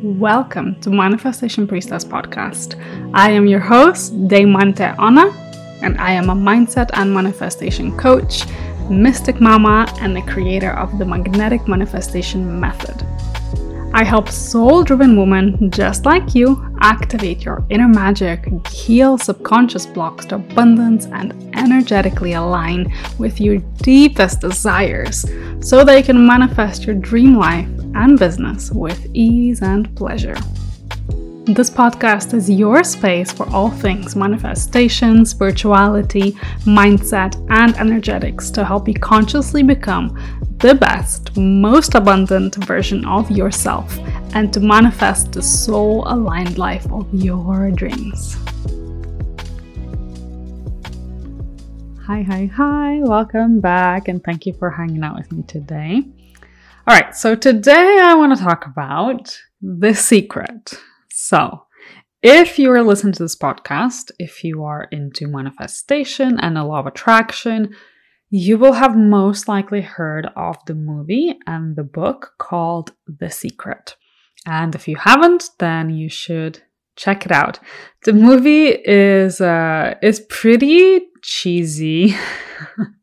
[0.00, 2.80] Welcome to Manifestation Priestess Podcast.
[3.14, 5.32] I am your host, Deimanté Ona,
[5.82, 8.44] and I am a mindset and manifestation coach,
[8.88, 13.04] mystic mama, and the creator of the magnetic manifestation method.
[13.92, 20.26] I help soul driven women just like you activate your inner magic, heal subconscious blocks
[20.26, 25.24] to abundance, and energetically align with your deepest desires
[25.58, 30.36] so that you can manifest your dream life and business with ease and pleasure.
[31.44, 36.32] This podcast is your space for all things manifestation, spirituality,
[36.66, 40.18] mindset, and energetics to help you consciously become
[40.58, 43.98] the best, most abundant version of yourself
[44.34, 48.36] and to manifest the soul aligned life of your dreams.
[52.04, 56.04] Hi, hi, hi, welcome back, and thank you for hanging out with me today.
[56.88, 60.72] All right, so today I want to talk about the secret.
[61.10, 61.66] So,
[62.22, 66.78] if you are listening to this podcast, if you are into manifestation and the law
[66.78, 67.76] of attraction,
[68.30, 73.96] you will have most likely heard of the movie and the book called The Secret.
[74.46, 76.62] And if you haven't, then you should
[76.96, 77.60] check it out.
[78.04, 82.16] The movie is uh, is pretty cheesy.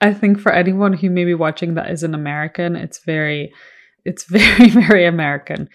[0.00, 3.52] I think for anyone who may be watching that is an American, it's very
[4.04, 5.68] it's very very American.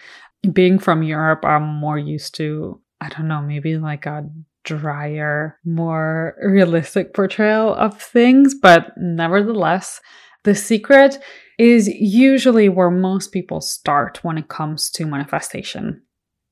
[0.52, 4.30] Being from Europe, I'm more used to I don't know, maybe like a
[4.64, 10.00] drier, more realistic portrayal of things, but nevertheless,
[10.44, 11.18] the secret
[11.58, 16.02] is usually where most people start when it comes to manifestation.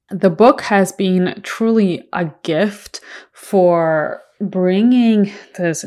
[0.10, 5.86] The book has been truly a gift for bringing this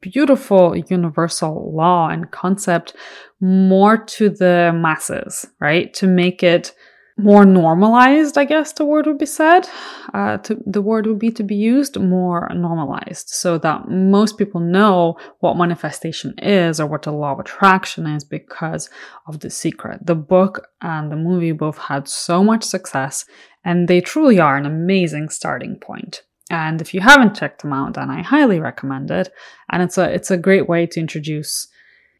[0.00, 2.94] beautiful universal law and concept
[3.40, 5.92] more to the masses, right?
[5.94, 6.74] To make it
[7.18, 9.68] more normalized, I guess the word would be said.
[10.14, 14.60] Uh, to, the word would be to be used more normalized so that most people
[14.60, 18.88] know what manifestation is or what the law of attraction is because
[19.28, 20.06] of the secret.
[20.06, 23.24] The book and the movie both had so much success
[23.64, 26.22] and they truly are an amazing starting point.
[26.52, 29.32] And if you haven't checked them out, then I highly recommend it.
[29.70, 31.66] And it's a, it's a great way to introduce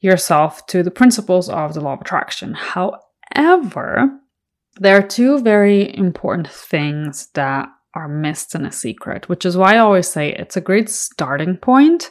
[0.01, 2.55] yourself to the principles of the law of attraction.
[2.55, 4.11] However,
[4.81, 9.75] there are two very important things that are missed in a secret, which is why
[9.75, 12.11] I always say it's a great starting point,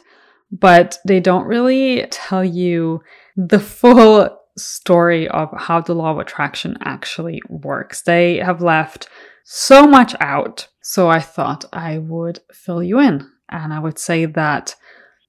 [0.52, 3.02] but they don't really tell you
[3.36, 8.02] the full story of how the law of attraction actually works.
[8.02, 9.08] They have left
[9.44, 10.68] so much out.
[10.82, 13.28] So I thought I would fill you in.
[13.48, 14.74] And I would say that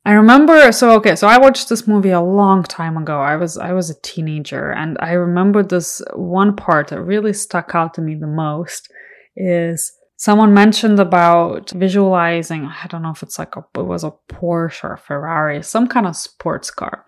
[0.05, 3.19] I remember so okay, so I watched this movie a long time ago.
[3.19, 7.73] I was I was a teenager and I remember this one part that really stuck
[7.73, 8.91] out to me the most
[9.35, 14.13] is someone mentioned about visualizing, I don't know if it's like a it was a
[14.29, 17.05] Porsche or a Ferrari, some kind of sports car.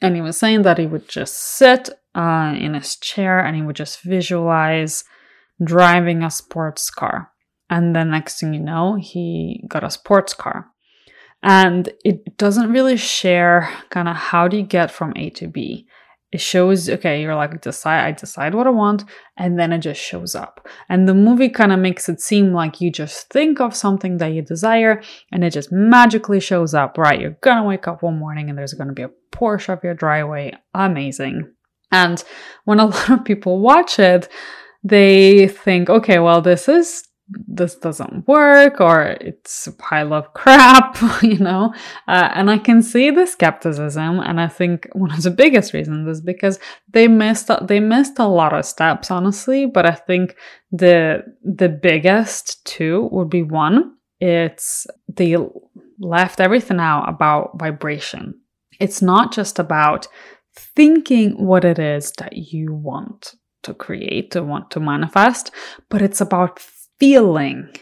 [0.00, 3.60] And he was saying that he would just sit uh, in his chair and he
[3.60, 5.04] would just visualize
[5.62, 7.30] driving a sports car.
[7.68, 10.70] And then next thing you know, he got a sports car
[11.42, 15.86] and it doesn't really share kind of how do you get from A to B.
[16.32, 19.04] It shows, okay, you're like, decide, I decide what I want,
[19.36, 20.68] and then it just shows up.
[20.88, 24.32] And the movie kind of makes it seem like you just think of something that
[24.32, 27.20] you desire, and it just magically shows up, right?
[27.20, 30.52] You're gonna wake up one morning and there's gonna be a Porsche of your driveway.
[30.72, 31.52] Amazing.
[31.90, 32.22] And
[32.64, 34.28] when a lot of people watch it,
[34.82, 37.04] they think, okay, well, this is
[37.46, 41.72] this doesn't work or it's a pile of crap, you know?
[42.08, 44.20] Uh, and I can see the skepticism.
[44.20, 46.58] And I think one of the biggest reasons is because
[46.88, 49.66] they missed, they missed a lot of steps, honestly.
[49.66, 50.36] But I think
[50.72, 55.36] the, the biggest two would be one, it's they
[55.98, 58.34] left everything out about vibration.
[58.78, 60.08] It's not just about
[60.54, 65.50] thinking what it is that you want to create, to want to manifest,
[65.88, 66.58] but it's about
[66.98, 67.74] feeling.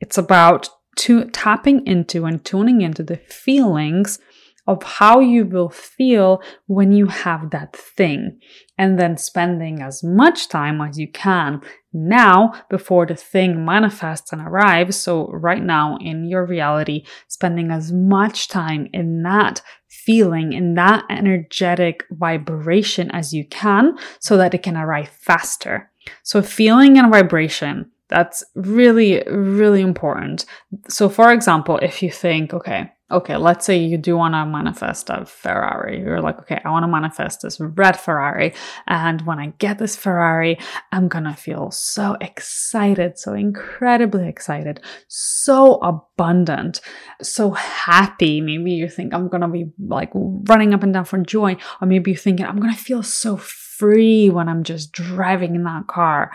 [0.00, 4.18] It's about to, tapping into and tuning into the feelings
[4.66, 8.38] of how you will feel when you have that thing
[8.78, 11.60] and then spending as much time as you can
[11.92, 14.96] now before the thing manifests and arrives.
[14.96, 21.04] So right now in your reality, spending as much time in that feeling, in that
[21.10, 25.90] energetic vibration as you can so that it can arrive faster.
[26.22, 30.44] So feeling and vibration that's really, really important.
[30.88, 35.08] So, for example, if you think, okay, okay, let's say you do want to manifest
[35.08, 36.00] a Ferrari.
[36.00, 38.54] You're like, okay, I want to manifest this red Ferrari.
[38.86, 40.58] And when I get this Ferrari,
[40.92, 46.80] I'm going to feel so excited, so incredibly excited, so abundant,
[47.22, 48.40] so happy.
[48.40, 51.56] Maybe you think I'm going to be like running up and down for joy.
[51.80, 53.36] Or maybe you're thinking I'm going to feel so
[53.78, 56.32] free when I'm just driving in that car.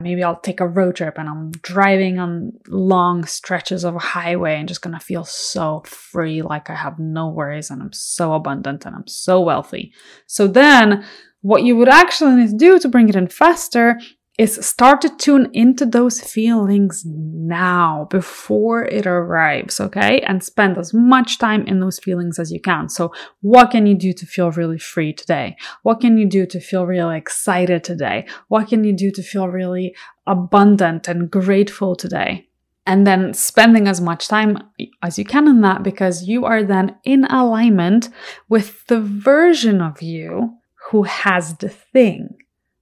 [0.00, 4.56] Maybe I'll take a road trip and I'm driving on long stretches of a highway
[4.56, 8.86] and just gonna feel so free, like I have no worries and I'm so abundant
[8.86, 9.92] and I'm so wealthy.
[10.26, 11.04] So then
[11.42, 13.98] what you would actually need to do to bring it in faster
[14.40, 20.22] is start to tune into those feelings now before it arrives, okay?
[20.22, 22.88] And spend as much time in those feelings as you can.
[22.88, 25.56] So, what can you do to feel really free today?
[25.82, 28.26] What can you do to feel really excited today?
[28.48, 29.94] What can you do to feel really
[30.26, 32.48] abundant and grateful today?
[32.86, 34.56] And then spending as much time
[35.02, 38.08] as you can in that because you are then in alignment
[38.48, 40.54] with the version of you
[40.88, 42.38] who has the thing.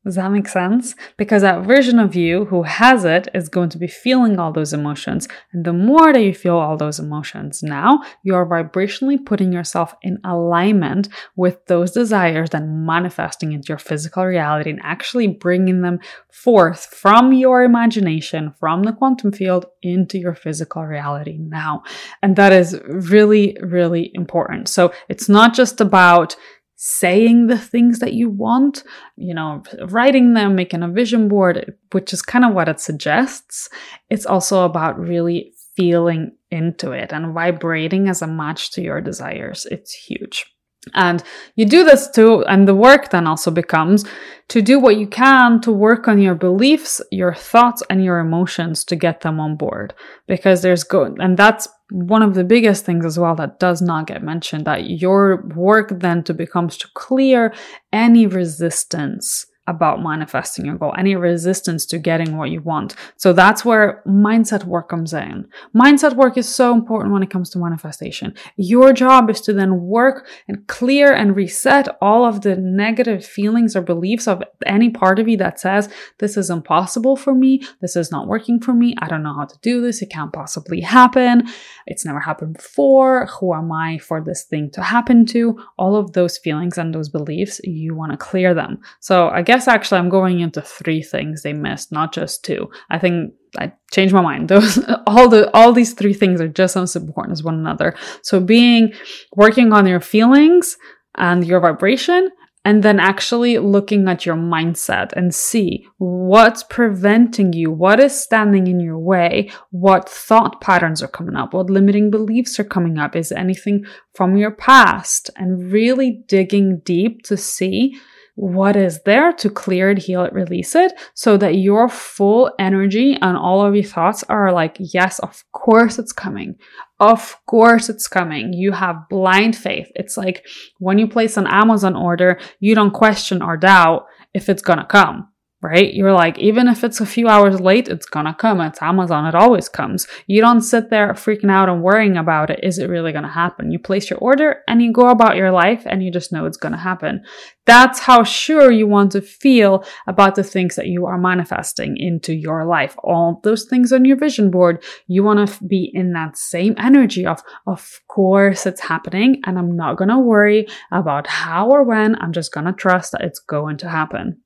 [0.09, 0.95] Does that make sense?
[1.19, 4.73] Because that version of you who has it is going to be feeling all those
[4.73, 5.29] emotions.
[5.53, 10.19] And the more that you feel all those emotions now, you're vibrationally putting yourself in
[10.25, 16.01] alignment with those desires and manifesting into your physical reality and actually bringing them
[16.31, 21.83] forth from your imagination, from the quantum field into your physical reality now.
[22.23, 24.71] And that is really, really important.
[24.71, 26.35] So it's not just about
[26.81, 28.85] saying the things that you want,
[29.17, 33.69] you know, writing them, making a vision board, which is kind of what it suggests.
[34.11, 39.67] It's also about really feeling into it and vibrating as a match to your desires.
[39.73, 40.47] It's huge.
[40.94, 41.23] And
[41.56, 44.05] you do this too, and the work then also becomes
[44.49, 48.85] to do what you can to work on your beliefs, your thoughts, and your emotions
[48.85, 49.94] to get them on board.
[50.26, 54.06] Because there's good, and that's one of the biggest things as well that does not
[54.06, 57.55] get mentioned that your work then to becomes to clear
[57.93, 62.97] any resistance about manifesting your goal, any resistance to getting what you want.
[63.17, 65.47] So that's where mindset work comes in.
[65.76, 68.35] Mindset work is so important when it comes to manifestation.
[68.56, 73.76] Your job is to then work and clear and reset all of the negative feelings
[73.76, 75.88] or beliefs of any part of you that says,
[76.19, 77.62] this is impossible for me.
[77.81, 78.94] This is not working for me.
[78.99, 80.00] I don't know how to do this.
[80.00, 81.47] It can't possibly happen.
[81.87, 83.26] It's never happened before.
[83.26, 85.62] Who am I for this thing to happen to?
[85.76, 88.81] All of those feelings and those beliefs, you want to clear them.
[89.00, 92.71] So I guess guess actually I'm going into three things they missed, not just two.
[92.91, 94.49] I think I changed my mind.
[94.49, 97.97] Those all the all these three things are just as important as one another.
[98.23, 98.93] So being
[99.35, 100.77] working on your feelings
[101.17, 102.31] and your vibration
[102.65, 108.69] and then actually looking at your mindset and see what's preventing you, what is standing
[108.69, 113.17] in your way, what thought patterns are coming up, what limiting beliefs are coming up,
[113.17, 113.85] is anything
[114.15, 117.99] from your past, and really digging deep to see
[118.38, 123.19] what is there to clear it, heal it, release it, so that your full energy
[123.20, 126.55] and all of your thoughts are like, yes, of course it's coming.
[127.00, 128.52] Of course it's coming.
[128.52, 129.90] You have blind faith.
[129.96, 130.46] It's like
[130.79, 135.26] when you place an Amazon order, you don't question or doubt if it's gonna come
[135.61, 135.93] right?
[135.93, 138.61] You're like, even if it's a few hours late, it's gonna come.
[138.61, 140.07] It's Amazon, it always comes.
[140.27, 142.61] You don't sit there freaking out and worrying about it.
[142.63, 143.73] Is it really gonna happen?
[143.73, 146.57] You place your order and you go about your life and you just know it's
[146.57, 147.25] gonna happen.
[147.67, 152.35] That's how sure you want to feel about the things that you are manifesting into
[152.35, 152.95] your life.
[153.03, 157.43] All those things on your vision board, you wanna be in that same energy of,
[157.67, 162.15] of course it's happening and I'm not gonna worry about how or when.
[162.21, 164.41] I'm just gonna trust that it's going to happen.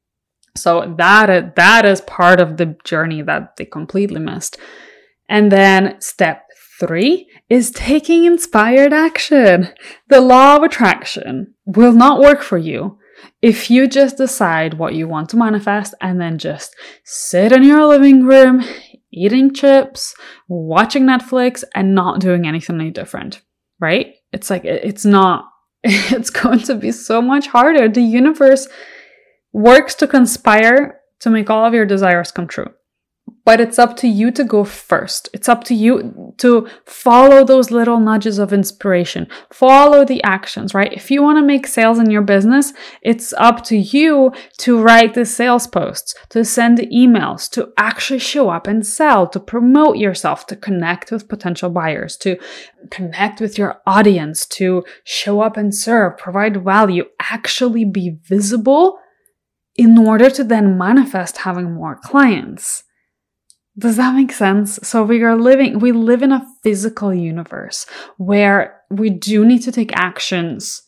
[0.55, 4.59] So that that is part of the journey that they completely missed.
[5.29, 6.45] And then step
[6.81, 9.71] 3 is taking inspired action.
[10.09, 12.99] The law of attraction will not work for you
[13.41, 17.87] if you just decide what you want to manifest and then just sit in your
[17.87, 18.65] living room
[19.13, 20.15] eating chips,
[20.49, 23.43] watching Netflix and not doing anything any different,
[23.79, 24.15] right?
[24.33, 25.51] It's like it's not
[25.85, 27.89] it's going to be so much harder.
[27.89, 28.69] The universe
[29.53, 32.73] works to conspire to make all of your desires come true.
[33.45, 35.29] But it's up to you to go first.
[35.33, 39.27] It's up to you to follow those little nudges of inspiration.
[39.53, 40.93] Follow the actions, right?
[40.93, 45.15] If you want to make sales in your business, it's up to you to write
[45.15, 50.47] the sales posts, to send emails, to actually show up and sell, to promote yourself,
[50.47, 52.39] to connect with potential buyers, to
[52.91, 58.99] connect with your audience, to show up and serve, provide value, actually be visible
[59.77, 62.85] in order to then manifest having more clients.
[63.79, 64.79] Does that make sense?
[64.83, 67.87] So we are living, we live in a physical universe
[68.19, 70.83] where we do need to take actions,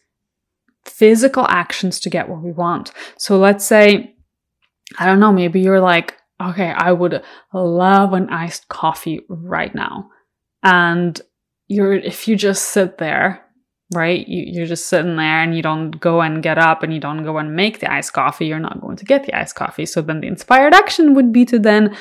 [0.84, 2.92] physical actions to get what we want.
[3.16, 4.14] So let's say,
[4.98, 7.22] I don't know, maybe you're like, okay, I would
[7.54, 10.10] love an iced coffee right now.
[10.62, 11.18] And
[11.68, 13.43] you're, if you just sit there
[13.94, 14.26] right?
[14.26, 17.24] You, you're just sitting there and you don't go and get up and you don't
[17.24, 18.46] go and make the iced coffee.
[18.46, 19.86] You're not going to get the iced coffee.
[19.86, 21.96] So then the inspired action would be to then,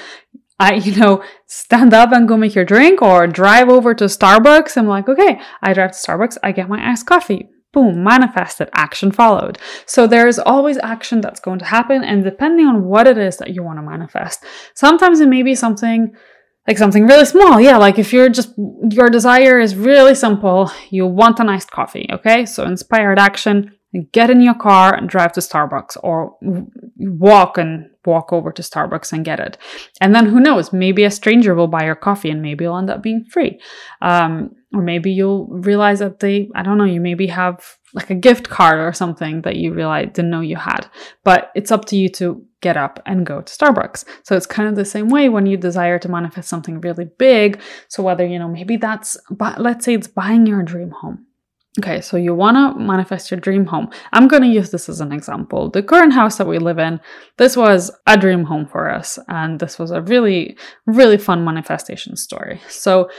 [0.60, 4.78] I, you know, stand up and go make your drink or drive over to Starbucks.
[4.78, 6.38] I'm like, okay, I drive to Starbucks.
[6.44, 7.50] I get my iced coffee.
[7.72, 9.58] Boom, manifested, action followed.
[9.88, 12.04] So there's always action that's going to happen.
[12.04, 14.46] And depending on what it is that you want to manifest,
[14.76, 16.16] sometimes it may be something
[16.68, 17.60] like something really small.
[17.60, 18.54] Yeah, like if you're just,
[18.90, 22.46] your desire is really simple, you want a nice coffee, okay?
[22.46, 23.78] So inspired action,
[24.12, 26.38] get in your car and drive to Starbucks or
[26.98, 29.58] walk and walk over to Starbucks and get it.
[30.02, 32.90] And then who knows, maybe a stranger will buy your coffee and maybe you'll end
[32.90, 33.60] up being free.
[34.02, 38.16] Um, or maybe you'll realize that they, I don't know, you maybe have like a
[38.16, 40.88] gift card or something that you realize didn't know you had.
[41.24, 44.06] But it's up to you to get up and go to Starbucks.
[44.24, 47.62] So it's kind of the same way when you desire to manifest something really big.
[47.88, 51.26] So whether, you know, maybe that's, but let's say it's buying your dream home.
[51.80, 53.90] Okay, so you want to manifest your dream home.
[54.12, 55.72] I'm going to use this as an example.
[55.72, 57.00] The current house that we live in,
[57.38, 59.18] this was a dream home for us.
[59.28, 62.62] And this was a really, really fun manifestation story.
[62.70, 63.10] So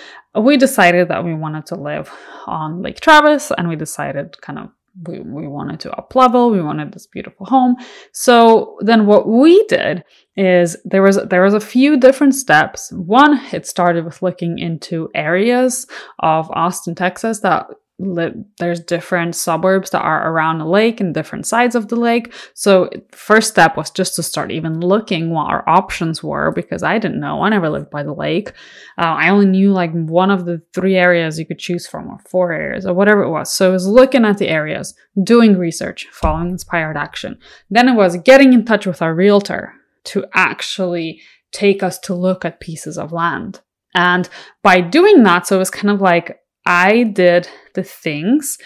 [0.40, 2.12] we decided that we wanted to live
[2.46, 4.68] on Lake Travis and we decided kind of
[5.08, 7.74] we, we wanted to up level we wanted this beautiful home
[8.12, 10.04] so then what we did
[10.36, 15.10] is there was there was a few different steps one it started with looking into
[15.12, 15.88] areas
[16.20, 17.66] of austin texas that
[17.98, 22.34] there's different suburbs that are around the lake and different sides of the lake.
[22.54, 26.98] So first step was just to start even looking what our options were because I
[26.98, 27.42] didn't know.
[27.42, 28.50] I never lived by the lake.
[28.98, 32.18] Uh, I only knew like one of the three areas you could choose from or
[32.28, 33.52] four areas or whatever it was.
[33.52, 37.38] So it was looking at the areas, doing research, following inspired action.
[37.70, 39.72] Then it was getting in touch with our realtor
[40.06, 41.20] to actually
[41.52, 43.60] take us to look at pieces of land.
[43.94, 44.28] And
[44.64, 48.58] by doing that, so it was kind of like I did the things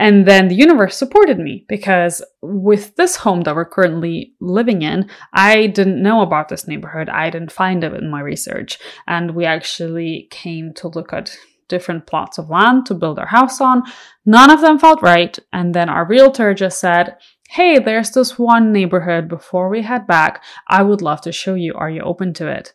[0.00, 5.10] and then the universe supported me because with this home that we're currently living in,
[5.34, 7.10] I didn't know about this neighborhood.
[7.10, 8.78] I didn't find it in my research.
[9.06, 11.36] And we actually came to look at
[11.68, 13.82] different plots of land to build our house on.
[14.24, 15.38] None of them felt right.
[15.52, 17.16] And then our realtor just said,
[17.50, 20.42] Hey, there's this one neighborhood before we head back.
[20.66, 21.74] I would love to show you.
[21.74, 22.72] Are you open to it?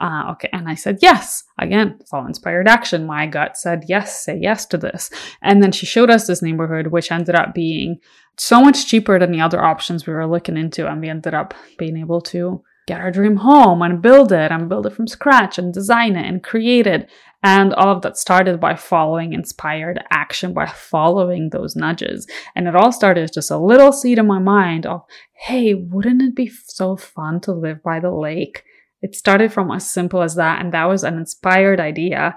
[0.00, 0.48] Uh, okay.
[0.52, 1.44] And I said, yes.
[1.58, 3.06] Again, follow inspired action.
[3.06, 5.10] My gut said, yes, say yes to this.
[5.42, 7.98] And then she showed us this neighborhood, which ended up being
[8.36, 10.86] so much cheaper than the other options we were looking into.
[10.86, 14.68] And we ended up being able to get our dream home and build it and
[14.68, 17.10] build it from scratch and design it and create it.
[17.42, 22.26] And all of that started by following inspired action, by following those nudges.
[22.56, 25.02] And it all started as just a little seed in my mind of,
[25.32, 28.64] hey, wouldn't it be so fun to live by the lake?
[29.00, 30.60] It started from as simple as that.
[30.60, 32.36] And that was an inspired idea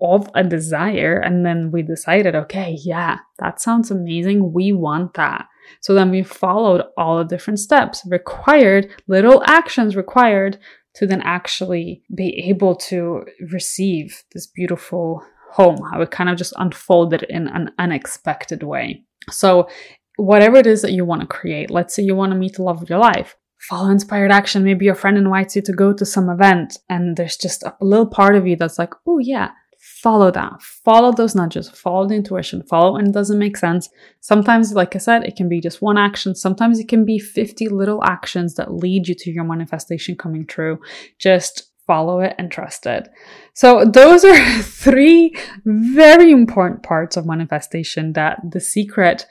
[0.00, 1.18] of a desire.
[1.18, 4.52] And then we decided, okay, yeah, that sounds amazing.
[4.52, 5.46] We want that.
[5.80, 10.58] So then we followed all the different steps required, little actions required
[10.94, 15.22] to then actually be able to receive this beautiful
[15.52, 15.78] home.
[15.92, 19.04] How it kind of just unfolded in an unexpected way.
[19.30, 19.68] So
[20.16, 22.62] whatever it is that you want to create, let's say you want to meet the
[22.62, 24.64] love of your life follow inspired action.
[24.64, 28.06] Maybe your friend invites you to go to some event and there's just a little
[28.06, 30.62] part of you that's like, oh yeah, follow that.
[30.62, 33.88] Follow those nudges, follow the intuition, follow and it doesn't make sense.
[34.20, 36.34] Sometimes, like I said, it can be just one action.
[36.34, 40.78] Sometimes it can be 50 little actions that lead you to your manifestation coming true.
[41.18, 43.08] Just follow it and trust it.
[43.54, 45.34] So those are three
[45.64, 49.26] very important parts of manifestation that the secret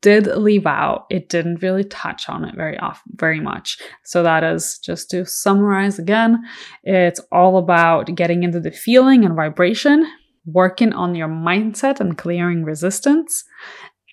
[0.00, 1.06] did leave out.
[1.10, 3.78] It didn't really touch on it very often, very much.
[4.04, 6.42] So that is just to summarize again,
[6.82, 10.10] it's all about getting into the feeling and vibration,
[10.46, 13.44] working on your mindset and clearing resistance,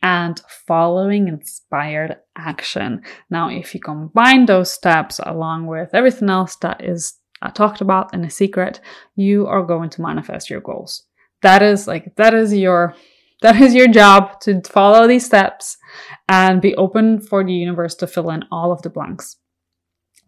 [0.01, 3.01] and following inspired action.
[3.29, 8.13] Now, if you combine those steps along with everything else that is uh, talked about
[8.13, 8.82] in a secret,
[9.15, 11.03] you are going to manifest your goals.
[11.41, 12.96] That is like, that is your
[13.43, 15.77] that is your job to follow these steps
[16.27, 19.38] and be open for the universe to fill in all of the blanks.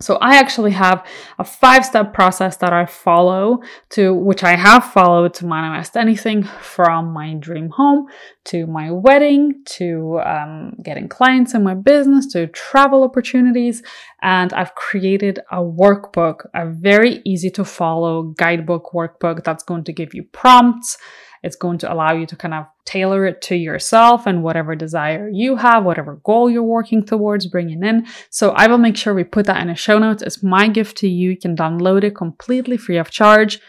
[0.02, 1.08] So I actually have
[1.40, 7.14] a five-step process that I follow to which I have followed to manifest anything from
[7.14, 8.08] my dream home
[8.52, 13.84] to my wedding to um, getting clients in my business to travel opportunities.
[14.22, 19.94] And I've created a workbook, a very easy to follow guidebook workbook that's going to
[19.94, 20.98] give you prompts
[21.46, 25.30] it's going to allow you to kind of tailor it to yourself and whatever desire
[25.30, 28.06] you have, whatever goal you're working towards bringing in.
[28.30, 30.24] So I will make sure we put that in the show notes.
[30.24, 31.32] It's my gift to you.
[31.32, 33.60] You can download it completely free of charge.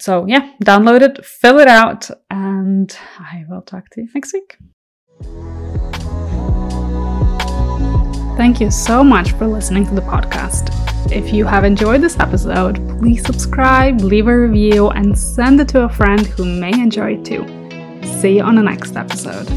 [0.00, 4.56] So yeah, download it, fill it out, and I will talk to you next week.
[8.36, 10.77] Thank you so much for listening to the podcast.
[11.10, 15.84] If you have enjoyed this episode, please subscribe, leave a review, and send it to
[15.84, 17.46] a friend who may enjoy it too.
[18.20, 19.48] See you on the next episode.